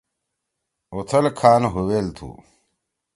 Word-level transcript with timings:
اُوتھل 0.93 1.25
کھان 1.39 1.61
ہُویل 1.73 2.07
تُھو 2.15 2.29